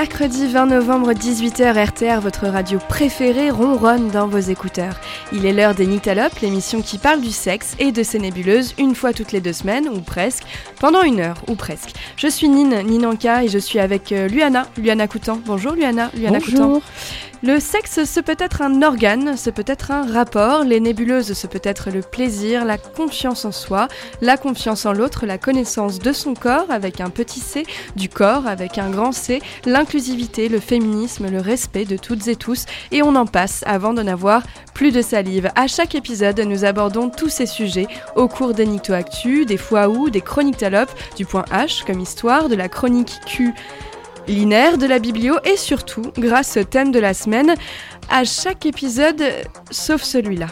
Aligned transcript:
Mercredi 0.00 0.46
20 0.46 0.66
novembre 0.66 1.10
18h 1.10 1.86
RTR, 1.86 2.20
votre 2.20 2.46
radio 2.46 2.78
préférée 2.78 3.50
ronronne 3.50 4.10
dans 4.10 4.28
vos 4.28 4.38
écouteurs. 4.38 4.94
Il 5.32 5.44
est 5.44 5.52
l'heure 5.52 5.74
des 5.74 5.88
Nyctalopes, 5.88 6.38
l'émission 6.38 6.82
qui 6.82 6.98
parle 6.98 7.20
du 7.20 7.32
sexe 7.32 7.74
et 7.80 7.90
de 7.90 8.04
ses 8.04 8.20
nébuleuses 8.20 8.76
une 8.78 8.94
fois 8.94 9.12
toutes 9.12 9.32
les 9.32 9.40
deux 9.40 9.52
semaines 9.52 9.88
ou 9.88 9.98
presque, 10.00 10.44
pendant 10.78 11.02
une 11.02 11.18
heure 11.18 11.42
ou 11.48 11.56
presque. 11.56 11.94
Je 12.16 12.28
suis 12.28 12.48
Nine, 12.48 12.82
Ninanka 12.84 13.42
et 13.42 13.48
je 13.48 13.58
suis 13.58 13.80
avec 13.80 14.12
euh, 14.12 14.28
Luana, 14.28 14.68
Luana 14.76 15.08
Coutan. 15.08 15.40
Bonjour 15.44 15.72
Luana, 15.72 16.12
Luana 16.16 16.38
Bonjour. 16.38 16.80
Le 17.40 17.60
sexe, 17.60 18.04
ce 18.04 18.18
peut 18.18 18.34
être 18.40 18.62
un 18.62 18.82
organe, 18.82 19.36
ce 19.36 19.48
peut 19.50 19.64
être 19.64 19.92
un 19.92 20.04
rapport, 20.12 20.64
les 20.64 20.80
nébuleuses, 20.80 21.34
ce 21.34 21.46
peut 21.46 21.60
être 21.62 21.88
le 21.88 22.00
plaisir, 22.00 22.64
la 22.64 22.78
confiance 22.78 23.44
en 23.44 23.52
soi, 23.52 23.86
la 24.20 24.36
confiance 24.36 24.86
en 24.86 24.92
l'autre, 24.92 25.24
la 25.24 25.38
connaissance 25.38 26.00
de 26.00 26.12
son 26.12 26.34
corps 26.34 26.68
avec 26.68 27.00
un 27.00 27.10
petit 27.10 27.38
c, 27.38 27.64
du 27.94 28.08
corps 28.08 28.48
avec 28.48 28.76
un 28.76 28.90
grand 28.90 29.12
c, 29.12 29.40
l'inclusivité, 29.66 30.48
le 30.48 30.58
féminisme, 30.58 31.30
le 31.30 31.40
respect 31.40 31.84
de 31.84 31.96
toutes 31.96 32.26
et 32.26 32.34
tous, 32.34 32.66
et 32.90 33.04
on 33.04 33.14
en 33.14 33.26
passe 33.26 33.62
avant 33.68 33.92
d'en 33.92 34.08
avoir 34.08 34.42
plus 34.74 34.90
de 34.90 35.00
salive. 35.00 35.48
À 35.54 35.68
chaque 35.68 35.94
épisode, 35.94 36.40
nous 36.40 36.64
abordons 36.64 37.08
tous 37.08 37.28
ces 37.28 37.46
sujets 37.46 37.86
au 38.16 38.26
cours 38.26 38.52
des 38.52 38.66
Nicto 38.66 38.94
Actu, 38.94 39.46
des 39.46 39.58
fois 39.58 39.86
des 40.10 40.22
chroniques 40.22 40.56
talopes, 40.56 40.92
du 41.16 41.24
point 41.24 41.44
H 41.52 41.86
comme 41.86 42.00
histoire, 42.00 42.48
de 42.48 42.56
la 42.56 42.68
chronique 42.68 43.20
Q 43.26 43.54
linéaire 44.28 44.78
de 44.78 44.86
la 44.86 44.98
biblio 44.98 45.34
et 45.44 45.56
surtout 45.56 46.12
grâce 46.16 46.56
au 46.56 46.64
thème 46.64 46.92
de 46.92 47.00
la 47.00 47.14
semaine 47.14 47.54
à 48.10 48.24
chaque 48.24 48.66
épisode 48.66 49.22
sauf 49.70 50.02
celui-là. 50.02 50.48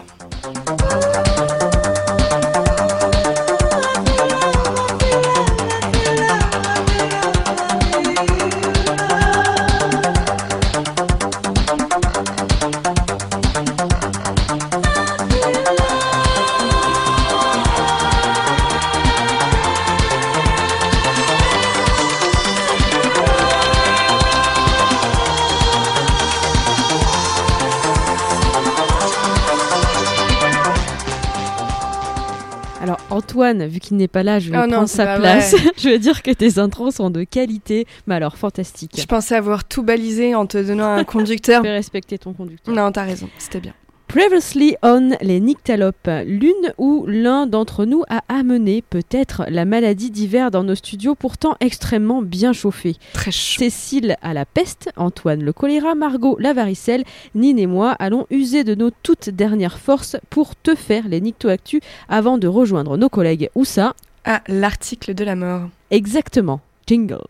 Antoine, 33.17 33.67
vu 33.67 33.81
qu'il 33.81 33.97
n'est 33.97 34.09
pas 34.09 34.22
là, 34.22 34.39
je 34.39 34.50
vais 34.50 34.59
Oh 34.62 34.69
prendre 34.69 34.89
sa 34.89 35.17
place. 35.17 35.55
je 35.78 35.89
veux 35.89 35.98
dire 35.98 36.22
que 36.22 36.31
tes 36.31 36.59
intros 36.59 36.95
sont 36.97 37.09
de 37.09 37.25
qualité, 37.25 37.86
mais 38.06 38.14
alors 38.14 38.36
fantastique. 38.36 38.92
Je 38.98 39.06
pensais 39.06 39.34
avoir 39.34 39.64
tout 39.64 39.83
balisé 39.83 40.34
en 40.34 40.47
te 40.47 40.58
donnant 40.58 40.95
un 40.95 41.05
conducteur. 41.05 41.62
Je 41.64 41.69
vais 41.69 41.75
respecter 41.75 42.19
ton 42.19 42.34
conducteur. 42.34 42.75
Non, 42.75 42.92
t'as 42.92 43.05
raison, 43.05 43.28
c'était 43.39 43.61
bien. 43.61 43.73
Previously 44.17 44.77
on 44.83 45.11
les 45.20 45.41
nyctalopes, 45.41 46.09
l'une 46.25 46.72
ou 46.78 47.05
l'un 47.06 47.47
d'entre 47.47 47.84
nous 47.84 48.03
a 48.09 48.23
amené 48.31 48.81
peut-être 48.81 49.45
la 49.50 49.67
maladie 49.67 50.11
d'hiver 50.11 50.50
dans 50.50 50.64
nos 50.64 50.75
studios 50.75 51.14
pourtant 51.14 51.55
extrêmement 51.61 52.23
bien 52.23 52.55
chauffés. 52.55 52.97
Très 53.12 53.31
chaud. 53.31 53.58
Cécile 53.58 54.17
a 54.23 54.33
la 54.33 54.47
peste, 54.47 54.89
Antoine 54.97 55.42
le 55.42 55.53
choléra, 55.53 55.95
Margot 55.95 56.39
la 56.41 56.55
varicelle, 56.55 57.05
Nine 57.34 57.58
et 57.58 57.67
moi 57.67 57.91
allons 57.91 58.27
user 58.31 58.64
de 58.64 58.75
nos 58.75 58.91
toutes 59.03 59.28
dernières 59.28 59.78
forces 59.78 60.17
pour 60.30 60.56
te 60.56 60.75
faire 60.75 61.08
les 61.08 61.20
Nictoactu 61.20 61.83
avant 62.08 62.39
de 62.39 62.48
rejoindre 62.48 62.97
nos 62.97 63.11
collègues. 63.11 63.51
Où 63.55 63.67
ça? 63.67 63.95
Ah, 64.24 64.40
l'article 64.48 65.13
de 65.13 65.24
la 65.24 65.36
mort. 65.36 65.69
Exactement. 65.90 66.63
Jingle. 66.86 67.20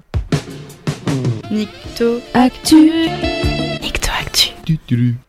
Nicto 1.51 2.21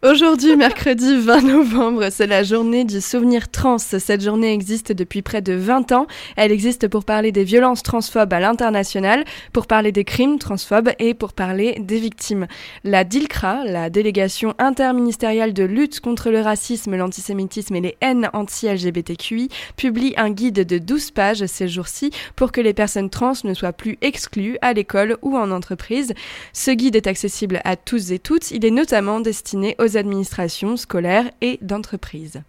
Aujourd'hui, 0.04 0.56
mercredi 0.56 1.18
20 1.20 1.42
novembre, 1.44 2.08
c'est 2.10 2.28
la 2.28 2.44
journée 2.44 2.84
du 2.84 3.02
souvenir 3.02 3.50
trans. 3.50 3.78
Cette 3.78 4.22
journée 4.22 4.52
existe 4.52 4.92
depuis 4.92 5.22
près 5.22 5.42
de 5.42 5.54
20 5.54 5.92
ans. 5.92 6.08
Elle 6.36 6.52
existe 6.52 6.88
pour 6.88 7.06
parler 7.06 7.32
des 7.32 7.44
violences 7.44 7.84
transphobes 7.84 8.34
à 8.34 8.40
l'international, 8.40 9.24
pour 9.54 9.68
parler 9.68 9.92
des 9.92 10.04
crimes 10.04 10.40
transphobes 10.40 10.90
et 11.00 11.14
pour 11.14 11.34
parler 11.34 11.78
des 11.80 12.00
victimes. 12.00 12.48
La 12.84 13.04
DILCRA, 13.04 13.64
la 13.64 13.90
délégation 13.90 14.56
interministérielle 14.58 15.54
de 15.54 15.64
lutte 15.64 16.00
contre 16.00 16.30
le 16.30 16.42
racisme, 16.42 16.96
l'antisémitisme 16.96 17.76
et 17.76 17.82
les 17.82 17.98
haines 18.02 18.30
anti-LGBTQI, 18.34 19.50
publie 19.78 20.16
un 20.18 20.32
guide 20.32 20.66
de 20.66 20.80
12 20.80 21.12
pages 21.12 21.46
ces 21.46 21.68
jours-ci 21.68 22.12
pour 22.36 22.52
que 22.52 22.62
les 22.62 22.74
personnes 22.74 23.10
trans 23.10 23.34
ne 23.44 23.54
soient 23.54 23.74
plus 23.74 23.98
exclues 24.02 24.58
à 24.62 24.74
l'école 24.74 25.18
ou 25.22 25.38
en 25.38 25.52
entreprise. 25.52 26.14
Ce 26.54 26.72
guide 26.72 26.96
est 26.96 27.08
accessible 27.08 27.62
à 27.64 27.76
tous 27.76 28.12
et 28.12 28.20
toutes. 28.20 28.52
Il 28.52 28.66
est 28.66 28.72
notamment 28.72 28.97
destiné 29.22 29.76
aux 29.80 29.98
administrations 29.98 30.78
scolaires 30.78 31.32
et 31.42 31.60
d'entreprises. 31.62 32.42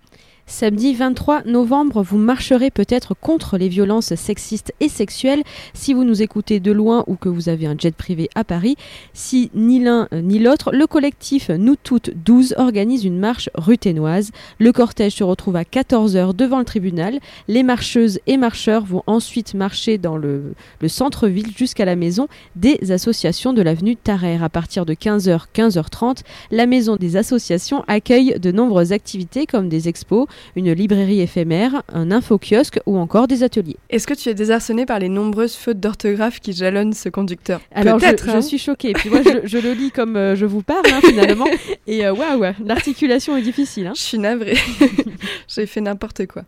Samedi 0.50 0.94
23 0.94 1.42
novembre, 1.44 2.03
vous 2.03 2.16
marcherez 2.16 2.70
peut-être 2.70 3.14
contre 3.14 3.59
les 3.59 3.69
violences 3.69 4.14
sexistes 4.14 4.72
et 4.81 4.88
sexuelles 4.88 5.42
si 5.75 5.92
vous 5.92 6.04
nous 6.04 6.22
écoutez 6.22 6.59
de 6.59 6.72
loin 6.72 7.04
ou 7.06 7.16
que 7.16 7.28
vous 7.28 7.50
avez 7.50 7.66
un 7.66 7.76
jet 7.76 7.94
privé 7.94 8.31
à 8.34 8.44
Paris. 8.44 8.76
Si 9.12 9.50
ni 9.54 9.78
l'un 9.78 10.08
euh, 10.14 10.22
ni 10.22 10.38
l'autre, 10.38 10.70
le 10.72 10.87
collectif 10.87 11.50
Nous 11.50 11.76
Toutes 11.76 12.12
12 12.25 12.54
organise 12.56 13.04
une 13.04 13.19
marche 13.19 13.50
ruténoise. 13.54 14.31
Le 14.58 14.72
cortège 14.72 15.16
se 15.16 15.22
retrouve 15.22 15.54
à 15.54 15.64
14h 15.64 16.34
devant 16.34 16.60
le 16.60 16.64
tribunal. 16.64 17.20
Les 17.47 17.62
marcheuses 17.62 18.19
et 18.26 18.38
marcheurs 18.38 18.87
vont 18.87 19.03
ensuite 19.06 19.53
marcher 19.53 19.98
dans 19.98 20.16
le, 20.16 20.54
le 20.81 20.88
centre-ville 20.88 21.53
jusqu'à 21.54 21.84
la 21.84 21.94
maison 21.94 22.26
des 22.56 22.91
associations 22.91 23.53
de 23.53 23.60
l'avenue 23.60 23.97
Tarère. 23.97 24.42
À 24.42 24.48
partir 24.48 24.87
de 24.87 24.94
15h, 24.94 25.42
15h30, 25.54 26.22
la 26.50 26.64
maison 26.64 26.97
des 26.97 27.19
associations 27.19 27.84
accueille 27.87 28.41
de 28.41 28.50
nombreuses 28.50 28.92
activités 28.92 29.44
comme 29.44 29.69
des 29.69 29.88
expos, 29.88 30.26
une 30.56 30.72
librairie 30.72 31.21
éphémère, 31.21 31.82
un 31.93 32.10
info-kiosque 32.10 32.81
ou 32.87 32.99
encore 32.99 33.26
des 33.28 33.43
ateliers. 33.43 33.76
Est-ce 33.91 34.06
que 34.06 34.15
tu 34.15 34.28
es 34.28 34.34
désarçonné 34.34 34.87
par 34.87 34.99
les 34.99 35.09
nombreuses 35.09 35.54
fautes 35.56 35.81
d'orthographe 35.81 36.41
qui 36.41 36.53
jalonnent 36.53 36.93
ce 36.93 37.09
conducteur? 37.09 37.60
Alors 37.75 37.99
je, 37.99 38.04
Peut-être, 38.06 38.26
je 38.26 38.31
hein. 38.37 38.43
suis 38.43 38.59
choquée. 38.59 38.93
Puis 38.93 39.10
moi 39.10 39.21
je, 39.25 39.47
je 39.47 39.59
le 39.59 39.72
lis 39.72 39.91
comme 39.91 40.16
euh, 40.16 40.37
je 40.37 40.47
vous 40.47 40.62
parle 40.62 40.87
hein, 40.93 41.00
finalement. 41.03 41.47
Et 41.87 42.04
euh, 42.06 42.12
waouh, 42.12 42.44
l'articulation 42.65 43.37
est 43.37 43.43
difficile. 43.43 43.87
hein. 43.87 43.93
Je 43.97 44.00
suis 44.03 44.19
navrée. 44.19 44.56
J'ai 45.49 45.66
fait 45.66 45.81
n'importe 45.81 46.26
quoi. 46.26 46.43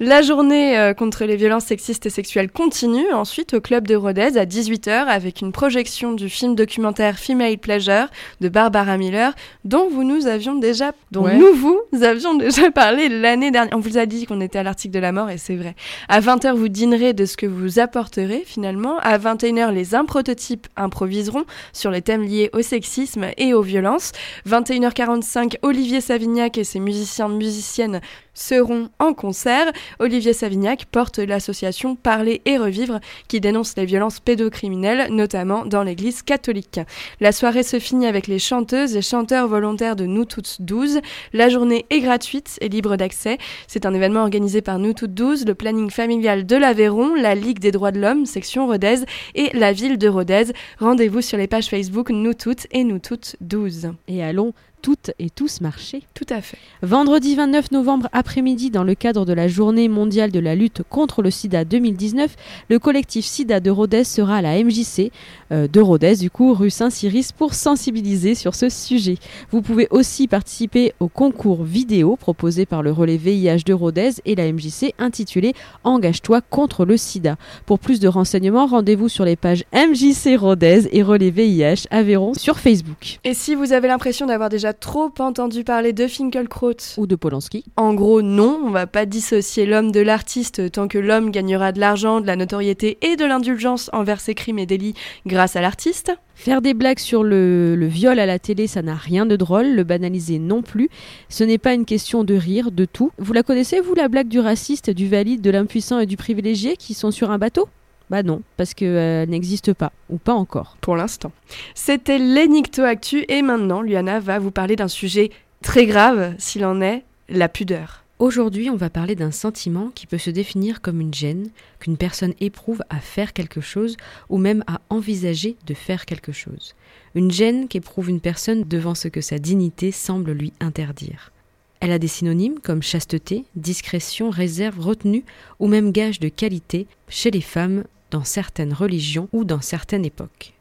La 0.00 0.22
journée 0.22 0.78
euh, 0.78 0.94
contre 0.94 1.24
les 1.24 1.36
violences 1.36 1.64
sexistes 1.64 2.06
et 2.06 2.10
sexuelles 2.10 2.50
continue 2.50 3.12
ensuite 3.12 3.54
au 3.54 3.60
club 3.60 3.86
de 3.88 3.94
Rodez 3.96 4.36
à 4.38 4.44
18h 4.46 4.90
avec 5.06 5.40
une 5.40 5.52
projection 5.52 6.12
du 6.12 6.28
film 6.28 6.54
documentaire 6.54 7.18
Female 7.18 7.58
Pleasure 7.58 8.06
de 8.40 8.48
Barbara 8.48 8.96
Miller 8.96 9.34
dont 9.64 9.88
vous 9.90 10.04
nous 10.04 10.26
avions 10.26 10.54
déjà 10.54 10.92
dont 11.10 11.24
Ouais. 11.24 11.36
nous 11.38 11.54
vous 11.54 11.80
avions 12.02 12.34
déjà 12.34 12.70
parlé 12.70 13.08
l'année 13.08 13.33
On 13.72 13.80
vous 13.80 13.98
a 13.98 14.06
dit 14.06 14.26
qu'on 14.26 14.40
était 14.40 14.58
à 14.58 14.62
l'article 14.62 14.94
de 14.94 15.00
la 15.00 15.12
mort 15.12 15.28
et 15.28 15.38
c'est 15.38 15.56
vrai. 15.56 15.74
À 16.08 16.20
20h 16.20 16.54
vous 16.54 16.68
dînerez 16.68 17.12
de 17.14 17.24
ce 17.24 17.36
que 17.36 17.46
vous 17.46 17.78
apporterez 17.78 18.44
finalement. 18.46 18.98
À 18.98 19.18
21h 19.18 19.72
les 19.72 19.94
imprototypes 19.94 20.68
improviseront 20.76 21.44
sur 21.72 21.90
les 21.90 22.02
thèmes 22.02 22.22
liés 22.22 22.50
au 22.52 22.62
sexisme 22.62 23.26
et 23.36 23.52
aux 23.52 23.62
violences. 23.62 24.12
21h45, 24.48 25.56
Olivier 25.62 26.00
Savignac 26.00 26.58
et 26.58 26.64
ses 26.64 26.80
musiciens 26.80 27.28
musiciennes 27.28 28.00
seront 28.34 28.88
en 28.98 29.14
concert. 29.14 29.72
Olivier 29.98 30.32
Savignac 30.32 30.86
porte 30.86 31.18
l'association 31.18 31.96
Parler 31.96 32.42
et 32.44 32.58
Revivre 32.58 33.00
qui 33.28 33.40
dénonce 33.40 33.76
les 33.76 33.84
violences 33.84 34.20
pédocriminelles, 34.20 35.08
notamment 35.10 35.64
dans 35.64 35.82
l'église 35.82 36.22
catholique. 36.22 36.80
La 37.20 37.32
soirée 37.32 37.62
se 37.62 37.78
finit 37.78 38.06
avec 38.06 38.26
les 38.26 38.38
chanteuses 38.38 38.96
et 38.96 39.02
chanteurs 39.02 39.48
volontaires 39.48 39.96
de 39.96 40.06
Nous 40.06 40.24
Toutes 40.24 40.56
12. 40.60 41.00
La 41.32 41.48
journée 41.48 41.86
est 41.90 42.00
gratuite 42.00 42.58
et 42.60 42.68
libre 42.68 42.96
d'accès. 42.96 43.23
C'est 43.66 43.86
un 43.86 43.94
événement 43.94 44.20
organisé 44.20 44.62
par 44.62 44.78
Nous 44.78 44.92
Toutes 44.92 45.14
12, 45.14 45.46
le 45.46 45.54
planning 45.54 45.90
familial 45.90 46.46
de 46.46 46.56
l'Aveyron, 46.56 47.14
la 47.14 47.34
Ligue 47.34 47.58
des 47.58 47.72
droits 47.72 47.92
de 47.92 48.00
l'homme, 48.00 48.26
section 48.26 48.66
Rodez 48.66 49.04
et 49.34 49.50
la 49.54 49.72
ville 49.72 49.98
de 49.98 50.08
Rodez. 50.08 50.52
Rendez-vous 50.78 51.20
sur 51.20 51.38
les 51.38 51.46
pages 51.46 51.68
Facebook 51.68 52.10
Nous 52.10 52.34
Toutes 52.34 52.66
et 52.70 52.84
Nous 52.84 52.98
Toutes 52.98 53.36
12. 53.40 53.92
Et 54.08 54.22
allons 54.22 54.52
toutes 54.84 55.12
et 55.18 55.30
tous 55.30 55.62
marcher. 55.62 56.02
Tout 56.12 56.26
à 56.28 56.42
fait. 56.42 56.58
Vendredi 56.82 57.34
29 57.36 57.72
novembre 57.72 58.10
après-midi, 58.12 58.70
dans 58.70 58.84
le 58.84 58.94
cadre 58.94 59.24
de 59.24 59.32
la 59.32 59.48
Journée 59.48 59.88
mondiale 59.88 60.30
de 60.30 60.38
la 60.38 60.54
lutte 60.54 60.82
contre 60.90 61.22
le 61.22 61.30
sida 61.30 61.64
2019, 61.64 62.36
le 62.68 62.78
collectif 62.78 63.24
SIDA 63.24 63.60
de 63.60 63.70
Rodez 63.70 64.04
sera 64.04 64.36
à 64.36 64.42
la 64.42 64.62
MJC 64.62 65.10
euh, 65.52 65.68
de 65.68 65.80
Rodez, 65.80 66.16
du 66.16 66.28
coup, 66.30 66.52
rue 66.52 66.68
Saint-Cyrus, 66.68 67.32
pour 67.32 67.54
sensibiliser 67.54 68.34
sur 68.34 68.54
ce 68.54 68.68
sujet. 68.68 69.16
Vous 69.50 69.62
pouvez 69.62 69.88
aussi 69.90 70.28
participer 70.28 70.92
au 71.00 71.08
concours 71.08 71.64
vidéo 71.64 72.16
proposé 72.16 72.66
par 72.66 72.82
le 72.82 72.92
relais 72.92 73.16
VIH 73.16 73.64
de 73.64 73.72
Rodez 73.72 74.10
et 74.26 74.34
la 74.34 74.52
MJC 74.52 74.92
intitulé 74.98 75.54
Engage-toi 75.84 76.42
contre 76.42 76.84
le 76.84 76.98
sida. 76.98 77.36
Pour 77.64 77.78
plus 77.78 78.00
de 78.00 78.08
renseignements, 78.08 78.66
rendez-vous 78.66 79.08
sur 79.08 79.24
les 79.24 79.36
pages 79.36 79.64
MJC 79.72 80.38
Rodez 80.38 80.88
et 80.92 81.02
relais 81.02 81.30
VIH 81.30 81.86
Aveyron 81.90 82.34
sur 82.34 82.58
Facebook. 82.58 83.18
Et 83.24 83.32
si 83.32 83.54
vous 83.54 83.72
avez 83.72 83.88
l'impression 83.88 84.26
d'avoir 84.26 84.50
déjà 84.50 84.73
trop 84.74 85.10
entendu 85.18 85.64
parler 85.64 85.92
de 85.92 86.06
Finkelkraut 86.06 86.76
Ou 86.98 87.06
de 87.06 87.16
Polanski 87.16 87.64
En 87.76 87.94
gros, 87.94 88.20
non, 88.20 88.60
on 88.62 88.70
va 88.70 88.86
pas 88.86 89.06
dissocier 89.06 89.64
l'homme 89.64 89.90
de 89.90 90.00
l'artiste 90.00 90.70
tant 90.72 90.88
que 90.88 90.98
l'homme 90.98 91.30
gagnera 91.30 91.72
de 91.72 91.80
l'argent, 91.80 92.20
de 92.20 92.26
la 92.26 92.36
notoriété 92.36 92.98
et 93.00 93.16
de 93.16 93.24
l'indulgence 93.24 93.88
envers 93.92 94.20
ses 94.20 94.34
crimes 94.34 94.58
et 94.58 94.66
délits 94.66 94.94
grâce 95.26 95.56
à 95.56 95.62
l'artiste. 95.62 96.12
Faire 96.34 96.60
des 96.60 96.74
blagues 96.74 96.98
sur 96.98 97.22
le, 97.22 97.76
le 97.76 97.86
viol 97.86 98.18
à 98.18 98.26
la 98.26 98.38
télé, 98.38 98.66
ça 98.66 98.82
n'a 98.82 98.94
rien 98.94 99.24
de 99.24 99.36
drôle, 99.36 99.68
le 99.68 99.84
banaliser 99.84 100.38
non 100.38 100.62
plus. 100.62 100.90
Ce 101.28 101.44
n'est 101.44 101.58
pas 101.58 101.72
une 101.72 101.84
question 101.84 102.24
de 102.24 102.34
rire, 102.34 102.70
de 102.70 102.84
tout. 102.84 103.12
Vous 103.18 103.32
la 103.32 103.42
connaissez, 103.42 103.80
vous, 103.80 103.94
la 103.94 104.08
blague 104.08 104.28
du 104.28 104.40
raciste, 104.40 104.90
du 104.90 105.08
valide, 105.08 105.40
de 105.40 105.50
l'impuissant 105.50 106.00
et 106.00 106.06
du 106.06 106.16
privilégié 106.16 106.76
qui 106.76 106.92
sont 106.92 107.10
sur 107.10 107.30
un 107.30 107.38
bateau? 107.38 107.68
Bah 108.10 108.22
non, 108.22 108.42
parce 108.56 108.74
qu'elle 108.74 109.28
n'existe 109.28 109.72
pas, 109.72 109.92
ou 110.10 110.18
pas 110.18 110.34
encore. 110.34 110.76
Pour 110.80 110.96
l'instant. 110.96 111.32
C'était 111.74 112.18
l'Enicto 112.18 112.82
Actu 112.82 113.24
et 113.28 113.42
maintenant, 113.42 113.80
Luana 113.80 114.20
va 114.20 114.38
vous 114.38 114.50
parler 114.50 114.76
d'un 114.76 114.88
sujet 114.88 115.30
très 115.62 115.86
grave, 115.86 116.34
s'il 116.38 116.64
en 116.64 116.80
est, 116.80 117.04
la 117.28 117.48
pudeur. 117.48 118.04
Aujourd'hui, 118.20 118.70
on 118.70 118.76
va 118.76 118.90
parler 118.90 119.16
d'un 119.16 119.32
sentiment 119.32 119.90
qui 119.94 120.06
peut 120.06 120.18
se 120.18 120.30
définir 120.30 120.80
comme 120.80 121.00
une 121.00 121.12
gêne 121.12 121.48
qu'une 121.80 121.96
personne 121.96 122.34
éprouve 122.38 122.82
à 122.88 123.00
faire 123.00 123.32
quelque 123.32 123.60
chose 123.60 123.96
ou 124.28 124.38
même 124.38 124.62
à 124.68 124.80
envisager 124.88 125.56
de 125.66 125.74
faire 125.74 126.06
quelque 126.06 126.30
chose. 126.30 126.74
Une 127.16 127.32
gêne 127.32 127.66
qu'éprouve 127.66 128.10
une 128.10 128.20
personne 128.20 128.64
devant 128.64 128.94
ce 128.94 129.08
que 129.08 129.20
sa 129.20 129.38
dignité 129.38 129.90
semble 129.90 130.30
lui 130.30 130.52
interdire. 130.60 131.32
Elle 131.80 131.92
a 131.92 131.98
des 131.98 132.08
synonymes 132.08 132.60
comme 132.60 132.82
chasteté, 132.82 133.44
discrétion, 133.56 134.30
réserve, 134.30 134.78
retenue 134.78 135.24
ou 135.58 135.66
même 135.66 135.90
gage 135.90 136.20
de 136.20 136.28
qualité 136.28 136.86
chez 137.08 137.30
les 137.30 137.40
femmes 137.40 137.84
dans 138.14 138.22
certaines 138.22 138.72
religions 138.72 139.28
ou 139.32 139.42
dans 139.42 139.60
certaines 139.60 140.04
époques. 140.04 140.54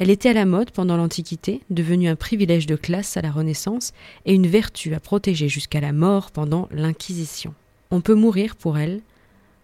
Elle 0.00 0.10
était 0.10 0.30
à 0.30 0.32
la 0.32 0.44
mode 0.44 0.72
pendant 0.72 0.96
l'Antiquité, 0.96 1.60
devenue 1.70 2.08
un 2.08 2.16
privilège 2.16 2.66
de 2.66 2.74
classe 2.74 3.16
à 3.16 3.22
la 3.22 3.30
Renaissance 3.30 3.92
et 4.26 4.34
une 4.34 4.48
vertu 4.48 4.92
à 4.92 4.98
protéger 4.98 5.48
jusqu'à 5.48 5.80
la 5.80 5.92
mort 5.92 6.32
pendant 6.32 6.68
l'Inquisition. 6.72 7.54
On 7.92 8.00
peut 8.00 8.16
mourir 8.16 8.56
pour 8.56 8.76
elle, 8.76 9.02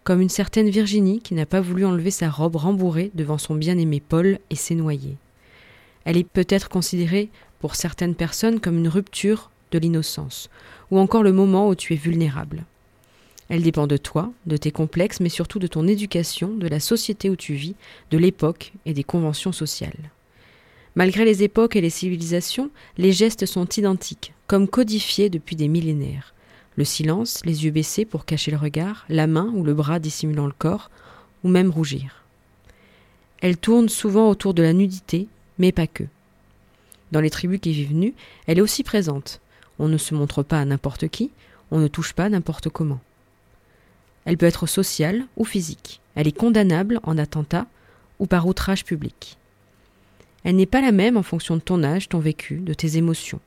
comme 0.05 0.21
une 0.21 0.29
certaine 0.29 0.71
Virginie 0.71 1.19
qui 1.19 1.35
n'a 1.35 1.47
pas 1.47 1.61
voulu 1.61 1.85
enlever 1.85 2.13
sa 2.13 2.31
robe 2.31 2.55
rembourrée 2.55 3.11
devant 3.17 3.39
son 3.39 3.57
bien-aimé 3.57 4.01
Paul 4.01 4.39
et 4.49 4.55
s'est 4.55 4.77
noyée. 4.77 5.17
Elle 6.05 6.17
est 6.17 6.23
peut-être 6.23 6.69
considérée 6.69 7.29
pour 7.59 7.75
certaines 7.75 8.15
personnes 8.15 8.61
comme 8.61 8.79
une 8.79 8.87
rupture 8.87 9.51
de 9.73 9.81
l'innocence, 9.81 10.49
ou 10.93 11.01
encore 11.01 11.25
le 11.25 11.33
moment 11.33 11.69
où 11.69 11.75
tu 11.75 11.93
es 11.93 11.97
vulnérable. 11.97 12.63
Elle 13.51 13.63
dépend 13.63 13.89
de 13.89 13.97
toi, 13.97 14.33
de 14.47 14.57
tes 14.57 14.71
complexes, 14.71 15.19
mais 15.19 15.29
surtout 15.29 15.59
de 15.59 15.67
ton 15.67 15.89
éducation, 15.89 16.55
de 16.55 16.69
la 16.69 16.79
société 16.79 17.29
où 17.29 17.35
tu 17.35 17.55
vis, 17.55 17.75
de 18.13 18.17
l'époque 18.17 18.73
et 18.87 18.95
des 18.95 19.03
conventions 19.03 19.51
sociales. 19.51 20.11
Malgré 20.95 21.25
les 21.25 21.43
époques 21.43 21.75
et 21.75 21.81
les 21.81 21.91
civilisations, 21.91 22.71
les 22.97 23.11
gestes 23.11 23.47
sont 23.47 23.67
identiques, 23.67 24.35
comme 24.47 24.69
codifiés 24.69 25.31
depuis 25.31 25.57
des 25.57 25.67
millénaires. 25.67 26.33
Le 26.77 26.85
silence, 26.85 27.41
les 27.45 27.65
yeux 27.65 27.73
baissés 27.73 28.05
pour 28.05 28.25
cacher 28.25 28.53
le 28.53 28.57
regard, 28.57 29.05
la 29.09 29.27
main 29.27 29.51
ou 29.53 29.65
le 29.65 29.75
bras 29.75 29.99
dissimulant 29.99 30.47
le 30.47 30.55
corps, 30.57 30.89
ou 31.43 31.49
même 31.49 31.71
rougir. 31.71 32.23
Elle 33.41 33.57
tourne 33.57 33.89
souvent 33.89 34.31
autour 34.31 34.55
de 34.55 34.63
la 34.63 34.73
nudité, 34.73 35.27
mais 35.59 35.73
pas 35.73 35.89
que. 35.89 36.05
Dans 37.11 37.21
les 37.21 37.31
tribus 37.31 37.59
qui 37.59 37.73
vivent 37.73 37.97
nues, 37.97 38.15
elle 38.47 38.59
est 38.59 38.63
aussi 38.63 38.85
présente. 38.85 39.41
On 39.81 39.89
ne 39.89 39.99
se 39.99 40.15
montre 40.15 40.45
pas 40.45 40.61
à 40.61 40.65
n'importe 40.65 41.09
qui, 41.09 41.33
on 41.73 41.81
ne 41.81 41.89
touche 41.89 42.13
pas 42.13 42.29
n'importe 42.29 42.69
comment. 42.69 43.01
Elle 44.25 44.37
peut 44.37 44.47
être 44.47 44.67
sociale 44.67 45.25
ou 45.37 45.45
physique. 45.45 46.01
Elle 46.15 46.29
est 46.29 46.37
condamnable 46.37 47.01
en 47.03 47.19
attentat 47.19 47.67
ou 48.19 48.27
par 48.27 48.47
outrage 48.47 48.85
public. 48.85 49.39
Elle 50.45 50.57
n'est 50.57 50.67
pas 50.67 50.81
la 50.81 50.93
même 50.93 51.17
en 51.17 51.23
fonction 51.23 51.57
de 51.57 51.61
ton 51.61 51.83
âge, 51.83 52.09
ton 52.09 52.19
vécu, 52.19 52.57
de 52.57 52.75
tes 52.75 52.97
émotions. 52.97 53.41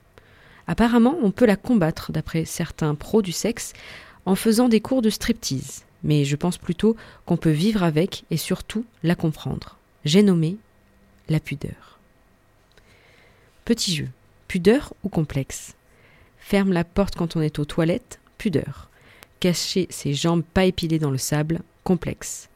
Apparemment, 0.67 1.17
on 1.21 1.31
peut 1.31 1.45
la 1.45 1.55
combattre, 1.55 2.11
d'après 2.11 2.45
certains 2.45 2.95
pros 2.95 3.21
du 3.21 3.31
sexe, 3.31 3.73
en 4.25 4.35
faisant 4.35 4.69
des 4.69 4.79
cours 4.79 5.01
de 5.01 5.09
striptease, 5.09 5.83
mais 6.03 6.23
je 6.23 6.35
pense 6.35 6.57
plutôt 6.57 6.95
qu'on 7.25 7.37
peut 7.37 7.51
vivre 7.51 7.83
avec 7.83 8.23
et 8.31 8.37
surtout 8.37 8.85
la 9.03 9.15
comprendre. 9.15 9.77
J'ai 10.05 10.23
nommé 10.23 10.57
la 11.29 11.39
pudeur. 11.39 11.99
Petit 13.65 13.95
jeu. 13.95 14.09
Pudeur 14.47 14.93
ou 15.03 15.09
complexe? 15.09 15.75
Ferme 16.37 16.73
la 16.73 16.83
porte 16.83 17.15
quand 17.15 17.35
on 17.35 17.41
est 17.41 17.59
aux 17.59 17.65
toilettes, 17.65 18.19
pudeur 18.37 18.89
cacher 19.43 19.87
ses 19.89 20.13
jambes 20.13 20.43
pas 20.53 20.63
épilées 20.63 20.99
dans 20.99 21.11
le 21.11 21.17
sable, 21.17 21.59
complexe. 21.83 22.47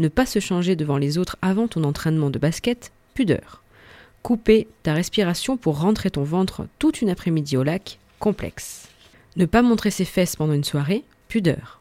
Ne 0.00 0.08
pas 0.08 0.26
se 0.26 0.40
changer 0.40 0.74
devant 0.74 0.96
les 0.96 1.16
autres 1.16 1.36
avant 1.40 1.68
ton 1.68 1.84
entraînement 1.84 2.30
de 2.30 2.38
basket, 2.40 2.90
pudeur. 3.14 3.62
Couper 4.24 4.66
ta 4.82 4.92
respiration 4.92 5.56
pour 5.56 5.78
rentrer 5.78 6.10
ton 6.10 6.24
ventre 6.24 6.66
toute 6.80 7.00
une 7.00 7.10
après-midi 7.10 7.56
au 7.56 7.62
lac, 7.62 8.00
complexe. 8.18 8.88
Ne 9.36 9.46
pas 9.46 9.62
montrer 9.62 9.92
ses 9.92 10.04
fesses 10.04 10.34
pendant 10.34 10.54
une 10.54 10.64
soirée, 10.64 11.04
pudeur. 11.28 11.80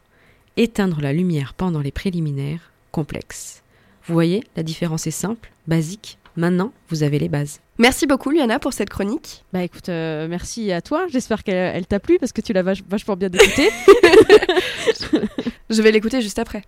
Éteindre 0.57 1.01
la 1.01 1.11
lumière 1.11 1.55
pendant 1.55 1.81
les 1.81 1.91
préliminaires, 1.91 2.71
complexe. 2.91 3.63
Vous 4.05 4.13
voyez, 4.13 4.43
la 4.55 4.61
différence 4.61 5.07
est 5.07 5.09
simple, 5.09 5.51
basique, 5.65 6.19
Maintenant, 6.35 6.71
vous 6.89 7.03
avez 7.03 7.19
les 7.19 7.29
bases. 7.29 7.59
Merci 7.77 8.07
beaucoup, 8.07 8.29
Liana, 8.29 8.59
pour 8.59 8.73
cette 8.73 8.89
chronique. 8.89 9.43
Bah 9.53 9.63
écoute, 9.63 9.89
euh, 9.89 10.27
merci 10.27 10.71
à 10.71 10.81
toi. 10.81 11.05
J'espère 11.09 11.43
qu'elle 11.43 11.87
t'a 11.87 11.99
plu 11.99 12.17
parce 12.19 12.31
que 12.31 12.41
tu 12.41 12.53
l'as 12.53 12.63
vachement 12.63 13.15
bien 13.15 13.29
écoutée. 13.29 13.69
Je 15.69 15.81
vais 15.81 15.91
l'écouter 15.91 16.21
juste 16.21 16.39
après. 16.39 16.63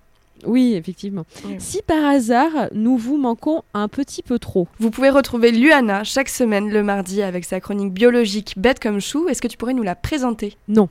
Oui, 0.46 0.74
effectivement. 0.76 1.26
Si 1.58 1.82
par 1.82 2.04
hasard, 2.04 2.52
nous 2.74 2.98
vous 2.98 3.18
manquons 3.18 3.64
un 3.74 3.88
petit 3.88 4.24
peu 4.24 4.40
trop. 4.40 4.68
Vous 4.80 4.92
pouvez 4.92 5.10
retrouver 5.10 5.52
Luana 5.52 6.04
chaque 6.04 6.30
semaine 6.30 6.70
le 6.70 6.84
mardi 6.84 7.22
avec 7.22 7.46
sa 7.46 7.60
chronique 7.60 7.94
biologique 7.94 8.56
Bête 8.58 8.80
comme 8.80 9.00
chou. 9.00 9.30
Est-ce 9.30 9.42
que 9.42 9.48
tu 9.48 9.58
pourrais 9.58 9.74
nous 9.74 9.84
la 9.84 9.96
présenter? 9.96 10.58
Non. 10.68 10.90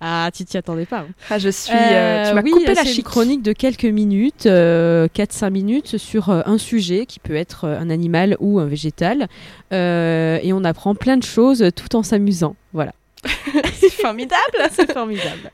Ah, 0.00 0.30
tu 0.34 0.44
t'y 0.44 0.58
attendais 0.58 0.84
pas. 0.84 1.00
Hein. 1.00 1.08
Ah, 1.30 1.38
je 1.38 1.48
suis. 1.48 1.72
Euh, 1.72 2.28
tu 2.28 2.34
m'as 2.34 2.42
oui, 2.42 2.50
coupé 2.50 2.74
la 2.74 2.82
une 2.82 3.02
chronique 3.02 3.42
de 3.42 3.52
quelques 3.52 3.84
minutes, 3.84 4.44
4-5 4.44 4.48
euh, 4.48 5.50
minutes, 5.50 5.96
sur 5.96 6.28
euh, 6.28 6.42
un 6.44 6.58
sujet 6.58 7.06
qui 7.06 7.18
peut 7.18 7.34
être 7.34 7.66
un 7.66 7.88
animal 7.88 8.36
ou 8.40 8.58
un 8.58 8.66
végétal. 8.66 9.28
et 9.72 10.52
on 10.52 10.64
apprend 10.64 10.94
plein 10.94 11.16
de 11.16 11.22
choses 11.22 11.70
tout 11.74 11.96
en 11.96 12.02
s'amusant. 12.02 12.56
Voilà. 12.72 12.92
C'est 13.74 13.90
formidable. 13.90 14.58
C'est 14.70 14.92
formidable. 14.92 15.50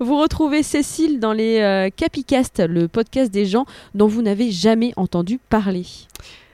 Vous 0.00 0.18
retrouvez 0.20 0.62
Cécile 0.62 1.20
dans 1.20 1.32
les 1.32 1.90
Capicast, 1.96 2.62
le 2.66 2.88
podcast 2.88 3.30
des 3.30 3.46
gens 3.46 3.66
dont 3.94 4.06
vous 4.06 4.22
n'avez 4.22 4.50
jamais 4.50 4.92
entendu 4.96 5.38
parler. 5.50 5.84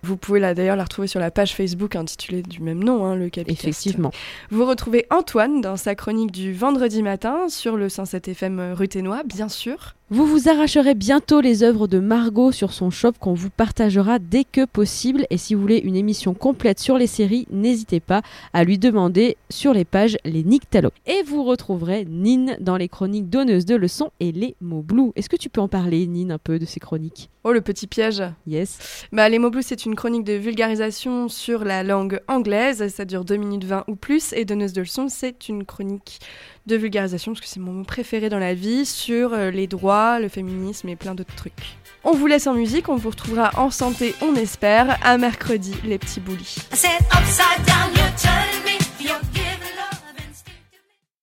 Vous 0.05 0.17
pouvez 0.17 0.41
d'ailleurs 0.41 0.77
la 0.77 0.83
retrouver 0.83 1.07
sur 1.07 1.21
la 1.21 1.31
page 1.31 1.55
Facebook 1.55 1.95
intitulée 1.95 2.43
du 2.43 2.61
même 2.61 2.83
nom, 2.83 3.05
hein, 3.05 3.15
le 3.15 3.29
Capicast. 3.29 3.61
Effectivement. 3.61 4.11
Vous 4.51 4.67
retrouvez 4.67 5.07
Antoine 5.11 5.61
dans 5.61 5.77
sa 5.77 5.95
chronique 5.95 6.33
du 6.33 6.53
vendredi 6.53 7.03
matin 7.03 7.49
sur 7.49 7.77
le 7.77 7.89
107 7.89 8.29
FM 8.29 8.73
Ruténois, 8.75 9.23
bien 9.25 9.49
sûr. 9.49 9.95
Vous 10.11 10.27
vous 10.27 10.51
arracherez 10.51 10.95
bientôt 10.95 11.41
les 11.41 11.63
œuvres 11.63 11.87
de 11.87 11.99
Margot 11.99 12.53
sur 12.53 12.75
son 12.75 12.91
shop 12.91 13.13
qu'on 13.19 13.33
vous 13.33 13.49
partagera 13.49 14.19
dès 14.19 14.45
que 14.45 14.67
possible. 14.67 15.25
Et 15.31 15.39
si 15.39 15.55
vous 15.55 15.63
voulez 15.63 15.79
une 15.79 15.97
émission 15.97 16.35
complète 16.35 16.81
sur 16.81 16.99
les 16.99 17.07
séries, 17.07 17.47
n'hésitez 17.51 17.99
pas 17.99 18.21
à 18.53 18.63
lui 18.65 18.77
demander 18.77 19.39
sur 19.49 19.73
les 19.73 19.87
pages 19.87 20.19
les 20.27 20.45
Nyctalops. 20.45 20.95
Et 21.07 21.23
vous 21.23 21.45
retrouverez 21.45 22.05
Nine 22.05 22.59
dans 22.61 22.77
les 22.77 22.89
chroniques 22.89 23.31
donneuses 23.31 23.65
de 23.65 23.75
leçons 23.75 24.11
et 24.21 24.33
les 24.33 24.55
mots 24.61 24.83
blues. 24.83 25.13
Est-ce 25.17 25.31
que 25.31 25.37
tu 25.37 25.49
peux 25.49 25.63
en 25.63 25.69
parler, 25.69 26.07
Nine, 26.07 26.33
un 26.33 26.39
peu 26.39 26.59
de 26.59 26.67
ces 26.67 26.81
chroniques? 26.81 27.31
Oh, 27.45 27.53
le 27.53 27.61
petit 27.61 27.89
piège 27.89 28.23
Yes. 28.47 29.07
Bah, 29.11 29.29
les 29.29 29.41
mots 29.41 29.51
blues, 29.51 29.65
c'est 29.67 29.85
une 29.85 29.97
chronique 29.97 30.23
de 30.23 30.35
vulgarisation 30.35 31.29
sur 31.29 31.65
la 31.65 31.83
langue 31.83 32.21
anglaise. 32.29 32.87
Ça 32.95 33.05
dure 33.05 33.25
2 33.25 33.35
minutes 33.37 33.65
20 33.65 33.85
ou 33.89 33.97
plus. 33.97 34.33
Et 34.33 34.45
donneuse 34.45 34.73
de 34.73 34.83
leçons, 34.83 35.09
c'est 35.09 35.49
une 35.49 35.65
chronique 35.65 36.21
de 36.67 36.77
vulgarisation, 36.77 37.33
parce 37.33 37.41
que 37.41 37.49
c'est 37.49 37.59
mon 37.59 37.73
mot 37.73 37.85
préféré 37.85 38.29
dans 38.29 38.39
la 38.39 38.55
vie, 38.55 38.87
sur 38.87 39.33
euh, 39.33 39.51
les 39.51 39.67
droits, 39.67 40.21
le 40.21 40.29
féminisme 40.29 40.89
et 40.89 40.95
plein 40.95 41.17
d'autres 41.17 41.35
trucs. 41.35 41.77
On 42.05 42.13
vous 42.13 42.29
laisse 42.29 42.47
en 42.47 42.55
musique, 42.55 42.89
on 42.89 42.97
vous 42.97 43.11
retrouvera 43.11 43.51
en 43.57 43.71
santé, 43.71 44.15
on 44.23 44.37
espère, 44.37 44.99
à 45.03 45.19
mercredi, 45.19 45.75
les 45.85 45.99
petits 45.99 46.21
boulis. 46.21 46.59